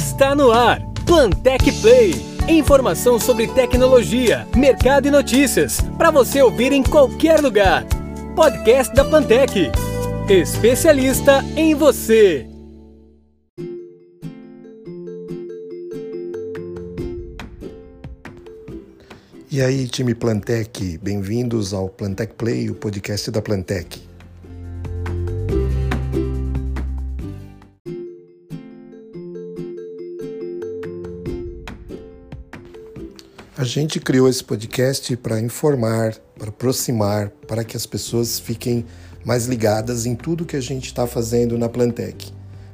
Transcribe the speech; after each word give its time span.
Está 0.00 0.34
no 0.34 0.50
ar. 0.50 0.80
Plantec 1.04 1.70
Play. 1.82 2.14
Informação 2.48 3.20
sobre 3.20 3.46
tecnologia, 3.48 4.48
mercado 4.56 5.06
e 5.06 5.10
notícias 5.10 5.78
para 5.98 6.10
você 6.10 6.40
ouvir 6.40 6.72
em 6.72 6.82
qualquer 6.82 7.38
lugar. 7.38 7.84
Podcast 8.34 8.94
da 8.94 9.04
Plantec. 9.04 9.70
Especialista 10.26 11.44
em 11.54 11.74
você. 11.74 12.48
E 19.50 19.60
aí, 19.60 19.86
time 19.86 20.14
Plantec, 20.14 20.96
bem-vindos 20.96 21.74
ao 21.74 21.90
Plantec 21.90 22.32
Play, 22.36 22.70
o 22.70 22.74
podcast 22.74 23.30
da 23.30 23.42
Plantec. 23.42 24.09
A 33.60 33.64
gente 33.64 34.00
criou 34.00 34.26
esse 34.26 34.42
podcast 34.42 35.14
para 35.18 35.38
informar, 35.38 36.14
para 36.38 36.48
aproximar, 36.48 37.28
para 37.46 37.62
que 37.62 37.76
as 37.76 37.84
pessoas 37.84 38.40
fiquem 38.40 38.86
mais 39.22 39.44
ligadas 39.44 40.06
em 40.06 40.14
tudo 40.14 40.46
que 40.46 40.56
a 40.56 40.62
gente 40.62 40.86
está 40.86 41.06
fazendo 41.06 41.58
na 41.58 41.68
Plantec. 41.68 42.32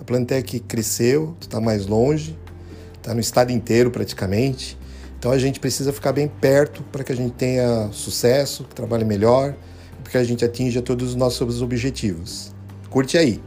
A 0.00 0.04
Plantec 0.04 0.60
cresceu, 0.60 1.36
está 1.40 1.60
mais 1.60 1.88
longe, 1.88 2.38
está 2.96 3.12
no 3.12 3.18
estado 3.18 3.50
inteiro 3.50 3.90
praticamente 3.90 4.78
então 5.18 5.32
a 5.32 5.38
gente 5.38 5.58
precisa 5.58 5.92
ficar 5.92 6.12
bem 6.12 6.28
perto 6.28 6.80
para 6.92 7.02
que 7.02 7.10
a 7.10 7.16
gente 7.16 7.32
tenha 7.32 7.90
sucesso, 7.90 8.62
que 8.62 8.74
trabalhe 8.74 9.04
melhor, 9.04 9.56
para 10.04 10.12
que 10.12 10.16
a 10.16 10.22
gente 10.22 10.44
atinja 10.44 10.80
todos 10.80 11.08
os 11.08 11.14
nossos 11.16 11.60
objetivos. 11.60 12.54
Curte 12.88 13.18
aí! 13.18 13.42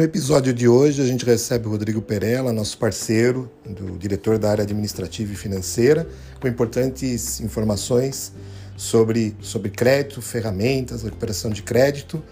No 0.00 0.04
episódio 0.04 0.54
de 0.54 0.66
hoje, 0.66 1.02
a 1.02 1.04
gente 1.04 1.26
recebe 1.26 1.66
o 1.66 1.70
Rodrigo 1.70 2.00
Perella, 2.00 2.54
nosso 2.54 2.78
parceiro, 2.78 3.50
do 3.66 3.98
diretor 3.98 4.38
da 4.38 4.50
área 4.50 4.62
administrativa 4.64 5.30
e 5.30 5.36
financeira, 5.36 6.08
com 6.40 6.48
importantes 6.48 7.38
informações 7.42 8.32
sobre, 8.78 9.36
sobre 9.42 9.68
crédito, 9.68 10.22
ferramentas, 10.22 11.02
recuperação 11.02 11.50
de 11.50 11.62
crédito. 11.62 12.22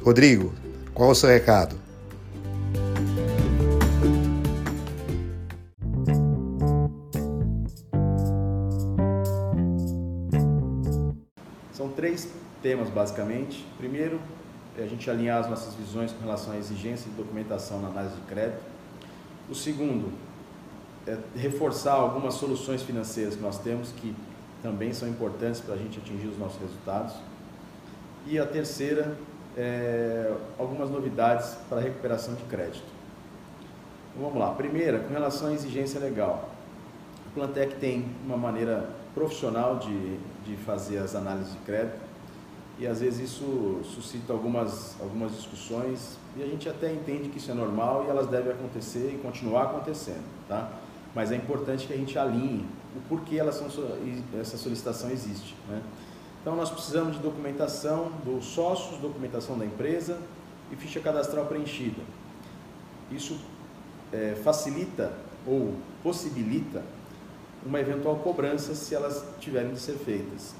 Rodrigo, 0.00 0.54
qual 0.94 1.08
é 1.08 1.12
o 1.12 1.14
seu 1.16 1.28
recado? 1.28 1.74
São 11.72 11.88
três 11.88 12.28
temas, 12.62 12.88
basicamente. 12.90 13.66
Primeiro, 13.76 14.20
a 14.82 14.86
gente 14.86 15.10
alinhar 15.10 15.40
as 15.40 15.48
nossas 15.48 15.74
visões 15.74 16.12
com 16.12 16.20
relação 16.20 16.52
à 16.52 16.56
exigência 16.56 17.10
de 17.10 17.16
documentação 17.16 17.80
na 17.80 17.88
análise 17.88 18.14
de 18.14 18.22
crédito. 18.22 18.62
O 19.50 19.54
segundo, 19.54 20.12
é 21.06 21.16
reforçar 21.36 21.94
algumas 21.94 22.34
soluções 22.34 22.82
financeiras 22.82 23.34
que 23.34 23.42
nós 23.42 23.58
temos 23.58 23.90
que 23.92 24.14
também 24.62 24.92
são 24.92 25.08
importantes 25.08 25.60
para 25.60 25.74
a 25.74 25.78
gente 25.78 25.98
atingir 25.98 26.26
os 26.26 26.38
nossos 26.38 26.60
resultados. 26.60 27.14
E 28.26 28.38
a 28.38 28.44
terceira, 28.44 29.16
é, 29.56 30.32
algumas 30.58 30.90
novidades 30.90 31.56
para 31.68 31.80
recuperação 31.80 32.34
de 32.34 32.42
crédito. 32.44 32.84
Então, 34.10 34.24
vamos 34.24 34.38
lá. 34.38 34.54
Primeira, 34.54 34.98
com 34.98 35.12
relação 35.12 35.48
à 35.48 35.52
exigência 35.52 35.98
legal. 35.98 36.50
O 37.28 37.30
Plantec 37.30 37.76
tem 37.76 38.04
uma 38.24 38.36
maneira 38.36 38.90
profissional 39.14 39.78
de, 39.78 40.18
de 40.44 40.56
fazer 40.56 40.98
as 40.98 41.14
análises 41.14 41.52
de 41.52 41.58
crédito 41.60 42.07
e 42.78 42.86
às 42.86 43.00
vezes 43.00 43.30
isso 43.32 43.80
suscita 43.82 44.32
algumas, 44.32 44.96
algumas 45.00 45.32
discussões 45.32 46.16
e 46.36 46.42
a 46.42 46.46
gente 46.46 46.68
até 46.68 46.92
entende 46.92 47.28
que 47.28 47.38
isso 47.38 47.50
é 47.50 47.54
normal 47.54 48.04
e 48.06 48.10
elas 48.10 48.28
devem 48.28 48.52
acontecer 48.52 49.12
e 49.14 49.18
continuar 49.18 49.64
acontecendo, 49.64 50.24
tá? 50.46 50.70
Mas 51.14 51.32
é 51.32 51.36
importante 51.36 51.86
que 51.86 51.92
a 51.92 51.96
gente 51.96 52.16
alinhe 52.18 52.64
o 52.96 53.00
porquê 53.08 53.36
elas 53.36 53.56
são, 53.56 53.66
essa 54.40 54.56
solicitação 54.56 55.10
existe. 55.10 55.54
Né? 55.68 55.82
Então 56.40 56.54
nós 56.54 56.70
precisamos 56.70 57.16
de 57.16 57.22
documentação 57.22 58.12
dos 58.24 58.44
sócios, 58.44 59.00
documentação 59.00 59.58
da 59.58 59.64
empresa 59.64 60.18
e 60.70 60.76
ficha 60.76 61.00
cadastral 61.00 61.46
preenchida. 61.46 62.02
Isso 63.10 63.38
é, 64.12 64.36
facilita 64.42 65.12
ou 65.46 65.74
possibilita 66.02 66.84
uma 67.66 67.80
eventual 67.80 68.16
cobrança 68.16 68.74
se 68.74 68.94
elas 68.94 69.24
tiverem 69.40 69.72
de 69.72 69.80
ser 69.80 69.94
feitas. 69.94 70.54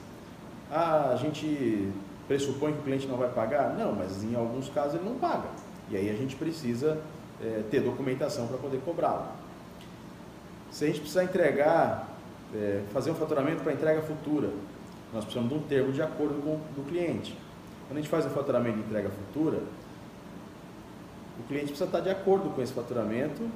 Ah, 0.71 1.11
a 1.13 1.17
gente 1.17 1.91
pressupõe 2.29 2.73
que 2.75 2.79
o 2.79 2.83
cliente 2.83 3.09
não 3.09 3.17
vai 3.17 3.31
pagar? 3.31 3.75
Não, 3.77 3.93
mas 3.93 4.23
em 4.23 4.37
alguns 4.37 4.69
casos 4.69 4.95
ele 4.95 5.05
não 5.05 5.17
paga. 5.17 5.49
E 5.91 5.97
aí 5.97 6.09
a 6.09 6.15
gente 6.15 6.37
precisa 6.37 7.01
é, 7.43 7.65
ter 7.69 7.81
documentação 7.81 8.47
para 8.47 8.59
poder 8.59 8.81
cobrá-lo. 8.85 9.27
Se 10.71 10.85
a 10.85 10.87
gente 10.87 11.01
precisar 11.01 11.25
entregar 11.25 12.09
é, 12.55 12.83
fazer 12.93 13.11
um 13.11 13.15
faturamento 13.15 13.63
para 13.63 13.73
entrega 13.73 14.03
futura. 14.03 14.51
Nós 15.13 15.25
precisamos 15.25 15.51
de 15.51 15.59
um 15.59 15.63
termo 15.63 15.93
de 15.93 16.03
acordo 16.03 16.43
com 16.43 16.81
o 16.81 16.85
cliente. 16.85 17.37
Quando 17.87 17.99
a 17.99 18.01
gente 18.01 18.11
faz 18.11 18.27
um 18.27 18.31
faturamento 18.31 18.77
de 18.77 18.85
entrega 18.85 19.09
futura, 19.09 19.63
o 21.39 21.43
cliente 21.45 21.67
precisa 21.67 21.87
estar 21.87 22.01
de 22.01 22.11
acordo 22.11 22.51
com 22.51 22.61
esse 22.61 22.73
faturamento, 22.73 23.49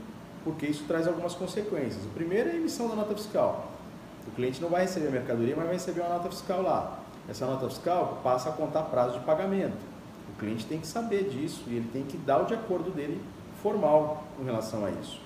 porque 0.45 0.67
isso 0.67 0.85
traz 0.87 1.07
algumas 1.07 1.35
consequências. 1.35 2.05
O 2.05 2.09
primeiro 2.09 2.49
é 2.49 2.53
a 2.53 2.57
emissão 2.57 2.89
da 2.89 2.95
nota 2.95 3.15
fiscal. 3.15 3.71
O 4.27 4.31
cliente 4.31 4.61
não 4.63 4.69
vai 4.69 4.83
receber 4.83 5.09
a 5.09 5.11
mercadoria, 5.11 5.55
mas 5.57 5.65
vai 5.65 5.75
receber 5.75 6.01
uma 6.01 6.11
nota 6.11 6.31
fiscal 6.31 6.63
lá. 6.63 7.02
Essa 7.29 7.47
nota 7.47 7.69
fiscal 7.69 8.21
passa 8.23 8.51
a 8.51 8.53
contar 8.53 8.83
prazo 8.83 9.19
de 9.19 9.25
pagamento. 9.25 9.77
O 10.35 10.39
cliente 10.39 10.67
tem 10.67 10.81
que 10.81 10.87
saber 10.87 11.29
disso 11.29 11.63
e 11.69 11.77
ele 11.77 11.89
tem 11.93 12.03
que 12.03 12.17
dar 12.17 12.43
o 12.43 12.47
de 12.47 12.55
acordo 12.55 12.91
dele 12.91 13.21
formal 13.63 14.25
com 14.37 14.45
relação 14.45 14.85
a 14.85 14.91
isso. 14.91 15.21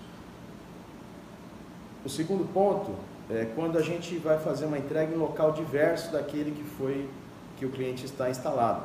O 2.05 2.09
segundo 2.09 2.45
ponto 2.53 2.93
é, 3.29 3.47
quando 3.55 3.77
a 3.77 3.83
gente 3.83 4.17
vai 4.19 4.39
fazer 4.39 4.67
uma 4.67 4.79
entrega 4.79 5.13
em 5.13 5.17
local 5.17 5.53
diverso 5.53 6.13
daquele 6.13 6.53
que 6.53 6.63
foi 6.63 7.09
que 7.57 7.67
o 7.67 7.71
cliente 7.71 8.05
está 8.05 8.31
instalado. 8.31 8.83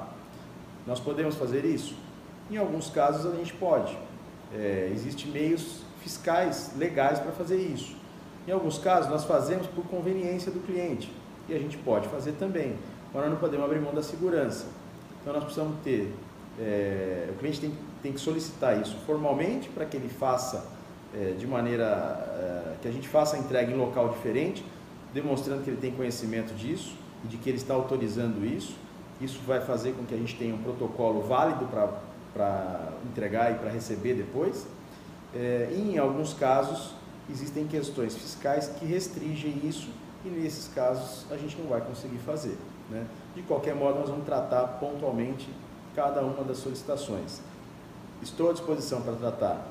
Nós 0.88 1.00
podemos 1.00 1.36
fazer 1.36 1.66
isso? 1.66 1.96
Em 2.50 2.58
alguns 2.58 2.90
casos 2.90 3.32
a 3.32 3.36
gente 3.36 3.54
pode. 3.54 3.96
É, 4.54 4.90
Existem 4.94 5.32
meios 5.32 5.84
fiscais 6.02 6.72
legais 6.76 7.20
para 7.20 7.32
fazer 7.32 7.58
isso. 7.58 7.96
Em 8.48 8.52
alguns 8.52 8.80
casos 8.80 9.12
nós 9.12 9.24
fazemos 9.26 9.68
por 9.68 9.86
conveniência 9.86 10.52
do 10.52 10.60
cliente 10.60 11.12
e 11.48 11.54
a 11.54 11.60
gente 11.60 11.78
pode 11.78 12.08
fazer 12.08 12.32
também, 12.34 12.76
mas 13.14 13.24
nós 13.24 13.32
não 13.32 13.40
podemos 13.40 13.66
abrir 13.66 13.80
mão 13.80 13.94
da 13.94 14.04
segurança. 14.04 14.66
Então 15.22 15.34
nós 15.34 15.44
precisamos 15.44 15.78
ter, 15.84 16.14
é, 16.60 17.30
o 17.30 17.38
cliente 17.38 17.60
tem, 17.60 17.74
tem 18.02 18.14
que 18.14 18.20
solicitar 18.20 18.82
isso 18.82 18.96
formalmente 19.06 19.70
para 19.70 19.86
que 19.86 19.96
ele 19.96 20.10
faça 20.10 20.66
é, 21.14 21.34
de 21.38 21.46
maneira 21.46 21.86
é, 21.86 22.76
que 22.82 22.88
a 22.88 22.92
gente 22.92 23.08
faça 23.08 23.36
a 23.36 23.40
entrega 23.40 23.72
em 23.72 23.76
local 23.76 24.10
diferente, 24.10 24.66
demonstrando 25.14 25.64
que 25.64 25.70
ele 25.70 25.80
tem 25.80 25.92
conhecimento 25.92 26.54
disso 26.56 26.96
e 27.24 27.28
de 27.28 27.38
que 27.38 27.50
ele 27.50 27.58
está 27.58 27.74
autorizando 27.74 28.46
isso. 28.46 28.76
Isso 29.20 29.40
vai 29.46 29.62
fazer 29.62 29.92
com 29.92 30.04
que 30.04 30.16
a 30.16 30.18
gente 30.18 30.36
tenha 30.36 30.56
um 30.56 30.58
protocolo 30.58 31.22
válido 31.22 31.68
para 32.34 32.94
entregar 33.06 33.52
e 33.52 33.56
para 33.56 33.70
receber 33.70 34.16
depois. 34.16 34.66
É, 35.36 35.70
e 35.72 35.94
em 35.94 35.98
alguns 35.98 36.34
casos 36.34 36.94
existem 37.30 37.68
questões 37.68 38.16
fiscais 38.16 38.68
que 38.80 38.86
restringem 38.86 39.62
isso 39.64 39.90
e 40.26 40.30
nesses 40.30 40.68
casos 40.74 41.26
a 41.32 41.38
gente 41.38 41.58
não 41.58 41.68
vai 41.68 41.82
conseguir 41.82 42.20
fazer. 42.20 42.58
Né? 42.90 43.06
De 43.35 43.41
qualquer 43.44 43.76
modo, 43.76 44.00
nós 44.00 44.09
vamos 44.09 44.26
tratar 44.26 44.68
pontualmente 44.79 45.50
cada 45.96 46.22
uma 46.22 46.44
das 46.44 46.58
solicitações. 46.58 47.41
Estou 48.22 48.50
à 48.50 48.53
disposição 48.53 49.02
para 49.02 49.14
tratar 49.14 49.66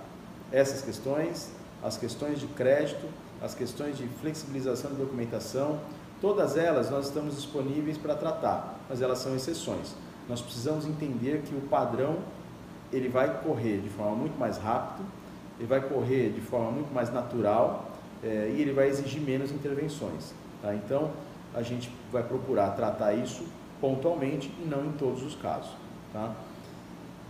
essas 0.50 0.82
questões, 0.82 1.50
as 1.82 1.96
questões 1.96 2.40
de 2.40 2.46
crédito, 2.48 3.06
as 3.40 3.54
questões 3.54 3.96
de 3.96 4.06
flexibilização 4.06 4.90
de 4.90 4.96
documentação, 4.96 5.80
todas 6.20 6.56
elas 6.56 6.90
nós 6.90 7.06
estamos 7.06 7.36
disponíveis 7.36 7.96
para 7.96 8.14
tratar, 8.14 8.78
mas 8.88 9.00
elas 9.00 9.18
são 9.18 9.34
exceções. 9.34 9.94
Nós 10.28 10.42
precisamos 10.42 10.84
entender 10.84 11.42
que 11.42 11.54
o 11.54 11.60
padrão 11.62 12.18
ele 12.92 13.08
vai 13.08 13.42
correr 13.42 13.78
de 13.78 13.88
forma 13.88 14.16
muito 14.16 14.38
mais 14.38 14.58
rápida, 14.58 15.08
ele 15.58 15.68
vai 15.68 15.80
correr 15.80 16.30
de 16.30 16.40
forma 16.40 16.70
muito 16.70 16.92
mais 16.92 17.12
natural 17.12 17.89
é, 18.22 18.52
e 18.54 18.60
ele 18.60 18.72
vai 18.72 18.88
exigir 18.88 19.20
menos 19.20 19.50
intervenções. 19.50 20.32
Tá? 20.62 20.74
Então, 20.74 21.10
a 21.54 21.62
gente 21.62 21.90
vai 22.12 22.22
procurar 22.22 22.70
tratar 22.70 23.14
isso 23.14 23.44
pontualmente 23.80 24.52
e 24.62 24.66
não 24.66 24.86
em 24.86 24.92
todos 24.92 25.22
os 25.22 25.34
casos. 25.34 25.70
Tá? 26.12 26.34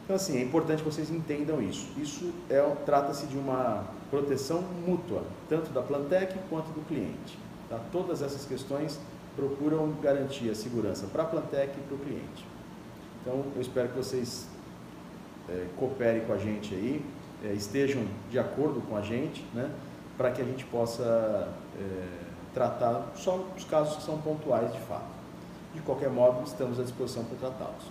Então, 0.04 0.16
assim, 0.16 0.38
é 0.38 0.42
importante 0.42 0.82
que 0.82 0.90
vocês 0.90 1.10
entendam 1.10 1.62
isso. 1.62 1.87
Isso 1.96 2.32
é, 2.48 2.60
trata-se 2.84 3.26
de 3.26 3.38
uma 3.38 3.84
proteção 4.10 4.62
mútua, 4.87 5.22
tanto 5.48 5.70
da 5.70 5.82
Plantec 5.82 6.37
quanto 6.48 6.66
do 6.72 6.84
cliente. 6.87 7.38
Tá? 7.69 7.78
Todas 7.93 8.20
essas 8.20 8.44
questões 8.44 8.98
procuram 9.36 9.93
garantir 10.02 10.50
a 10.50 10.54
segurança 10.54 11.06
para 11.06 11.22
a 11.22 11.26
Plantec 11.26 11.78
e 11.78 11.82
para 11.82 11.94
o 11.94 11.98
cliente. 11.98 12.44
Então, 13.22 13.44
eu 13.54 13.60
espero 13.60 13.88
que 13.90 13.96
vocês 13.96 14.48
é, 15.48 15.66
cooperem 15.76 16.22
com 16.22 16.32
a 16.32 16.38
gente 16.38 16.75
aí, 16.75 17.04
é, 17.44 17.52
estejam 17.52 18.02
de 18.31 18.38
acordo 18.38 18.81
com 18.81 18.96
a 18.96 19.02
gente, 19.02 19.44
né, 19.54 19.70
para 20.20 20.32
que 20.32 20.43
a 20.43 20.44
gente 20.44 20.67
possa 20.67 21.49
é, 21.81 22.06
tratar 22.52 23.11
só 23.17 23.43
os 23.56 23.64
casos 23.64 23.96
que 23.96 24.02
são 24.02 24.19
pontuais 24.19 24.70
de 24.70 24.78
fato. 24.81 25.08
De 25.72 25.81
qualquer 25.81 26.11
modo, 26.11 26.46
estamos 26.46 26.78
à 26.78 26.82
disposição 26.82 27.25
para 27.25 27.49
tratá-los. 27.49 27.84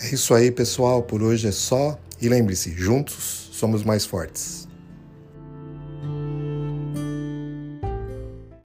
É 0.00 0.14
isso 0.14 0.34
aí, 0.34 0.50
pessoal. 0.50 1.04
Por 1.04 1.22
hoje 1.22 1.46
é 1.46 1.52
só. 1.52 1.96
E 2.20 2.28
lembre-se, 2.28 2.72
juntos 2.72 3.50
somos 3.52 3.84
mais 3.84 4.04
fortes. 4.04 4.66